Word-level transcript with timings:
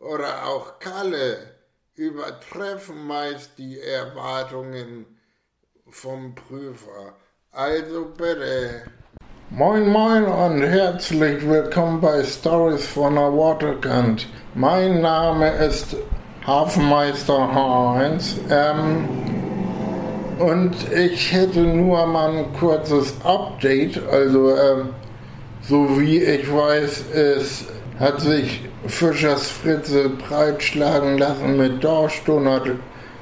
oder 0.00 0.46
auch 0.46 0.78
Kalle 0.78 1.36
übertreffen 1.94 3.06
meist 3.06 3.58
die 3.58 3.78
Erwartungen 3.80 5.04
vom 5.90 6.34
Prüfer. 6.34 7.14
Also 7.52 8.06
bitte. 8.16 8.82
Moin 9.50 9.88
moin 9.88 10.24
und 10.24 10.62
herzlich 10.62 11.46
willkommen 11.46 12.00
bei 12.00 12.22
Stories 12.22 12.86
von 12.86 13.16
der 13.16 13.32
Waterkant. 13.32 14.28
Mein 14.54 15.02
Name 15.02 15.50
ist 15.56 15.96
Hafenmeister 16.46 17.52
Heinz 17.54 18.36
ähm, 18.48 19.08
und 20.38 20.74
ich 20.92 21.32
hätte 21.32 21.60
nur 21.60 22.06
mal 22.06 22.36
ein 22.36 22.52
kurzes 22.54 23.12
Update. 23.24 24.00
Also 24.08 24.56
ähm, 24.56 24.94
so 25.60 26.00
wie 26.00 26.22
ich 26.22 26.50
weiß, 26.50 27.00
ist, 27.12 27.66
hat 28.00 28.20
sich 28.20 28.62
Fischers 28.86 29.48
Fritze 29.48 30.08
breitschlagen 30.08 31.18
lassen 31.18 31.58
mit 31.58 31.84
Dorfstonald, 31.84 32.72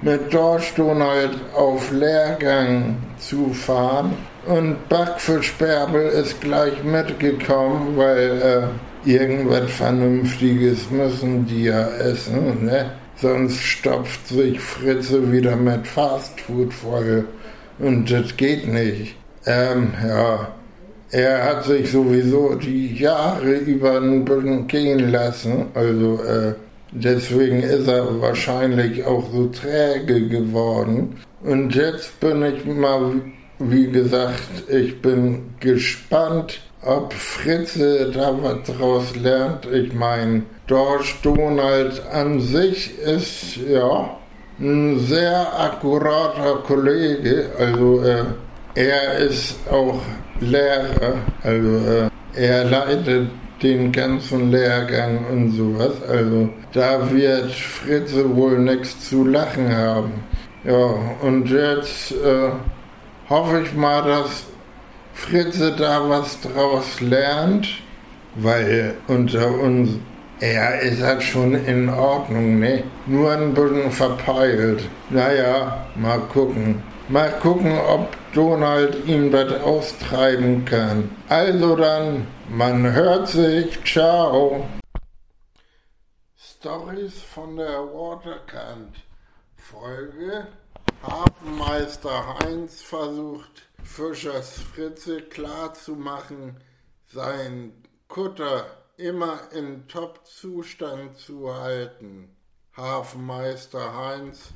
mit 0.00 0.32
Dorfstonald 0.32 1.32
auf 1.54 1.90
Lehrgang 1.90 2.96
zu 3.18 3.52
fahren. 3.52 4.14
Und 4.46 4.88
Backfisch 4.88 5.52
Bärbel 5.54 6.06
ist 6.08 6.40
gleich 6.40 6.82
mitgekommen, 6.84 7.96
weil 7.96 8.70
äh, 9.04 9.10
irgendwas 9.10 9.70
Vernünftiges 9.72 10.90
müssen 10.90 11.44
die 11.46 11.64
ja 11.64 11.88
essen, 11.88 12.64
ne? 12.64 12.92
Sonst 13.16 13.58
stopft 13.58 14.28
sich 14.28 14.58
Fritze 14.58 15.30
wieder 15.30 15.54
mit 15.54 15.86
Fastfood 15.86 16.72
voll. 16.72 17.26
Und 17.78 18.10
das 18.10 18.34
geht 18.36 18.66
nicht. 18.66 19.14
Ähm, 19.44 19.92
ja. 20.02 20.48
Er 21.12 21.44
hat 21.44 21.64
sich 21.64 21.90
sowieso 21.90 22.54
die 22.54 22.94
Jahre 22.94 23.54
über 23.54 23.96
ein 24.00 24.24
bisschen 24.24 24.68
gehen 24.68 25.10
lassen, 25.10 25.66
also 25.74 26.22
äh, 26.22 26.54
deswegen 26.92 27.60
ist 27.60 27.88
er 27.88 28.20
wahrscheinlich 28.20 29.04
auch 29.04 29.24
so 29.32 29.46
träge 29.48 30.28
geworden. 30.28 31.16
Und 31.42 31.74
jetzt 31.74 32.20
bin 32.20 32.42
ich 32.44 32.64
mal, 32.64 33.14
wie 33.58 33.90
gesagt, 33.90 34.68
ich 34.68 35.02
bin 35.02 35.54
gespannt, 35.58 36.60
ob 36.82 37.12
Fritze 37.12 38.12
da 38.14 38.32
was 38.40 38.76
draus 38.76 39.16
lernt. 39.16 39.66
Ich 39.66 39.92
meine, 39.92 40.44
Dorsch 40.68 41.20
Donald 41.22 42.00
an 42.12 42.40
sich 42.40 42.96
ist 42.98 43.56
ja 43.68 44.16
ein 44.60 45.00
sehr 45.00 45.58
akkurater 45.58 46.62
Kollege, 46.66 47.46
also 47.58 48.02
äh, 48.02 48.24
er 48.74 49.18
ist 49.18 49.56
auch 49.70 50.00
Lehrer, 50.40 51.14
also 51.42 51.76
äh, 51.76 52.10
er 52.34 52.64
leitet 52.64 53.28
den 53.62 53.92
ganzen 53.92 54.50
Lehrgang 54.50 55.24
und 55.30 55.52
sowas. 55.52 55.92
Also 56.08 56.48
da 56.72 57.10
wird 57.10 57.50
Fritze 57.52 58.34
wohl 58.34 58.58
nichts 58.58 59.08
zu 59.08 59.24
lachen 59.24 59.74
haben. 59.74 60.12
Ja, 60.64 60.94
und 61.22 61.48
jetzt 61.50 62.12
äh, 62.12 62.50
hoffe 63.28 63.62
ich 63.62 63.74
mal, 63.74 64.02
dass 64.02 64.44
Fritze 65.14 65.74
da 65.76 66.08
was 66.08 66.40
draus 66.40 67.00
lernt, 67.00 67.68
weil 68.36 68.94
unter 69.08 69.50
uns, 69.58 69.90
er 70.40 70.80
ist 70.80 71.02
halt 71.02 71.22
schon 71.22 71.54
in 71.66 71.90
Ordnung, 71.90 72.60
ne? 72.60 72.84
Nur 73.06 73.32
ein 73.32 73.52
bisschen 73.52 73.90
verpeilt. 73.90 74.82
Naja, 75.10 75.86
mal 75.96 76.20
gucken. 76.32 76.82
Mal 77.10 77.32
gucken, 77.40 77.76
ob 77.76 78.16
Donald 78.34 79.04
ihm 79.04 79.32
das 79.32 79.60
austreiben 79.62 80.64
kann. 80.64 81.10
Also 81.28 81.74
dann, 81.74 82.28
man 82.48 82.92
hört 82.92 83.26
sich, 83.26 83.84
ciao. 83.84 84.68
Stories 86.38 87.20
von 87.20 87.56
der 87.56 87.80
Waterkant. 87.82 88.94
Folge 89.56 90.46
Hafenmeister 91.02 92.38
Heinz 92.38 92.80
versucht 92.80 93.68
Fischers 93.82 94.60
Fritze 94.60 95.22
klarzumachen, 95.22 96.58
sein 97.08 97.72
Kutter 98.06 98.66
immer 98.96 99.50
in 99.52 99.88
Top-Zustand 99.88 101.16
zu 101.16 101.52
halten. 101.52 102.36
Hafenmeister 102.76 103.96
Heinz 103.96 104.52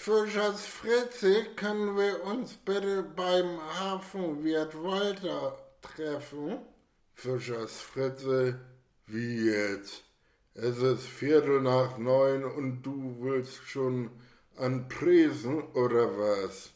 Fischers 0.00 0.64
Fritze, 0.64 1.44
können 1.56 1.96
wir 1.96 2.22
uns 2.22 2.54
bitte 2.54 3.02
beim 3.02 3.58
Hafenwirt 3.80 4.80
Walter 4.80 5.58
treffen? 5.82 6.60
Fischers 7.14 7.80
Fritze, 7.80 8.60
wie 9.06 9.50
jetzt? 9.50 10.04
Es 10.54 10.78
ist 10.78 11.02
Viertel 11.02 11.62
nach 11.62 11.98
neun 11.98 12.44
und 12.44 12.82
du 12.84 13.16
willst 13.18 13.56
schon 13.64 14.12
an 14.56 14.88
Tresen 14.88 15.64
oder 15.72 16.16
was? 16.16 16.70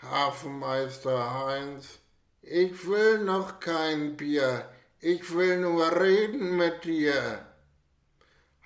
Hafenmeister 0.00 1.44
Heinz, 1.44 1.98
ich 2.40 2.88
will 2.88 3.18
noch 3.24 3.60
kein 3.60 4.16
Bier, 4.16 4.64
ich 5.00 5.34
will 5.34 5.58
nur 5.58 6.00
reden 6.00 6.56
mit 6.56 6.82
dir. 6.82 7.44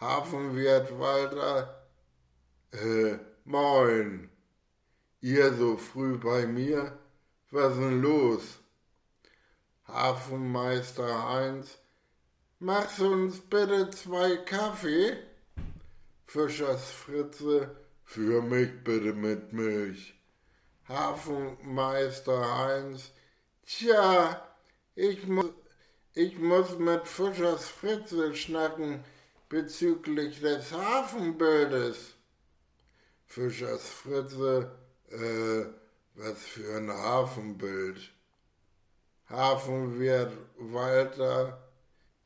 Hafenwirt 0.01 0.97
Walter, 1.01 1.74
äh, 2.75 3.19
moin. 3.45 4.29
Ihr 5.21 5.53
so 5.55 5.77
früh 5.77 6.19
bei 6.19 6.47
mir? 6.47 6.99
Was 7.51 7.77
denn 7.77 8.03
los? 8.03 8.43
Hafenmeister 9.87 11.29
Heinz, 11.29 11.79
machst 12.59 13.01
uns 13.01 13.39
bitte 13.39 13.91
zwei 13.91 14.37
Kaffee? 14.39 15.17
Fischers 16.27 16.91
Fritze, 16.91 17.77
für 18.05 18.43
mich 18.43 18.71
bitte 18.83 19.13
mit 19.13 19.53
Milch. 19.53 20.15
Hafenmeister 20.89 22.59
Heinz, 22.59 23.13
tja, 23.67 24.43
ich 24.95 25.27
muss, 25.27 25.53
ich 26.15 26.39
muss 26.39 26.79
mit 26.79 27.07
Fischers 27.07 27.69
Fritze 27.69 28.35
schnacken 28.35 29.05
bezüglich 29.49 30.41
des 30.41 30.73
Hafenbildes. 30.73 32.14
Fischers 33.35 33.89
Fritze, 33.89 34.71
äh, 35.11 35.65
was 36.15 36.39
für 36.39 36.77
ein 36.77 36.89
Hafenbild. 36.89 37.99
Hafenwirt 39.29 40.33
Walter, 40.57 41.59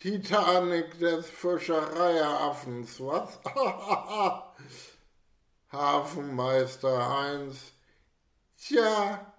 Titanic 0.00 0.98
des 0.98 1.26
Fischereiaffens, 1.30 3.00
was? 3.00 3.38
Hafenmeister 5.72 7.08
Heinz, 7.08 7.72
tja, 8.58 9.32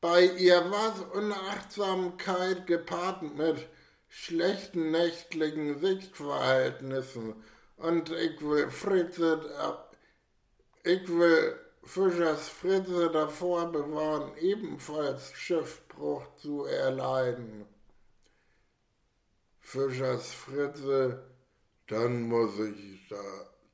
bei 0.00 0.26
ihr 0.26 0.70
war's 0.70 1.00
Unachtsamkeit 1.14 2.68
gepaart 2.68 3.22
mit 3.22 3.66
schlechten 4.08 4.92
nächtlichen 4.92 5.80
Sichtverhältnissen 5.80 7.42
und 7.76 8.10
ich 8.12 8.40
will 8.40 8.70
Fritze, 8.70 9.40
ich 10.84 11.08
will 11.08 11.58
Fischers 11.84 12.48
Fritze 12.48 13.10
davor 13.10 13.70
bewahren, 13.72 14.36
ebenfalls 14.38 15.32
Schiffbruch 15.32 16.24
zu 16.36 16.64
erleiden. 16.64 17.66
Fischers 19.60 20.32
Fritze, 20.32 21.24
dann 21.86 22.22
muss 22.22 22.58
ich 22.58 23.08
da 23.08 23.16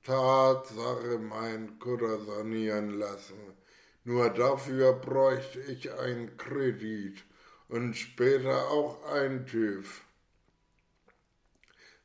Tatsache 0.05 1.19
mein 1.19 1.79
Kutter 1.79 2.19
sanieren 2.25 2.99
lassen. 2.99 3.57
Nur 4.05 4.31
dafür 4.31 4.95
bräuchte 4.95 5.61
ich 5.61 5.93
einen 5.93 6.37
Kredit 6.39 7.25
und 7.69 7.95
später 7.95 8.69
auch 8.69 9.05
ein 9.05 9.47
TÜV. 9.47 10.03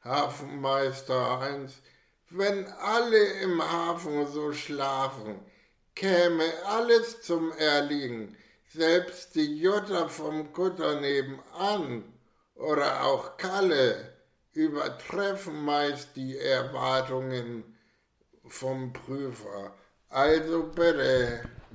Hafenmeister 0.04 1.40
Heinz, 1.40 1.82
wenn 2.30 2.68
alle 2.68 3.24
im 3.42 3.62
Hafen 3.62 4.28
so 4.28 4.54
schlafen, 4.54 5.40
käme 5.96 6.46
alles 6.66 7.22
zum 7.22 7.52
Erliegen, 7.54 8.36
selbst 8.70 9.36
die 9.36 9.60
Jutta 9.60 10.08
vom 10.08 10.52
Kutter 10.52 11.00
nebenan 11.00 12.04
oder 12.56 13.04
auch 13.04 13.38
Kalle 13.38 14.14
übertreffen 14.54 15.64
meist 15.64 16.16
die 16.16 16.38
Erwartungen 16.38 17.64
vom 18.48 18.94
Prüfer. 18.94 19.74
Also 20.10 20.64
bitte. 20.64 21.42